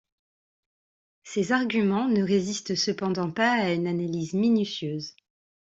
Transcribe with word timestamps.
Ces 1.21 1.51
arguments 1.51 2.07
ne 2.07 2.23
résistent 2.23 2.73
cependant 2.73 3.29
pas 3.29 3.51
à 3.51 3.71
une 3.71 3.85
analyse 3.85 4.33
minutieuse. 4.33 5.13